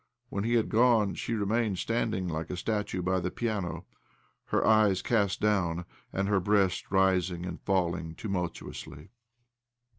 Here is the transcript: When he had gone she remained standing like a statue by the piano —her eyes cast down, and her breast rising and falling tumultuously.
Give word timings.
When 0.29 0.43
he 0.43 0.55
had 0.55 0.69
gone 0.69 1.13
she 1.13 1.35
remained 1.35 1.77
standing 1.77 2.27
like 2.27 2.49
a 2.49 2.57
statue 2.57 3.03
by 3.03 3.19
the 3.19 3.29
piano 3.29 3.85
—her 4.45 4.65
eyes 4.65 5.03
cast 5.03 5.39
down, 5.39 5.85
and 6.11 6.27
her 6.27 6.39
breast 6.39 6.89
rising 6.89 7.45
and 7.45 7.61
falling 7.61 8.15
tumultuously. 8.15 9.11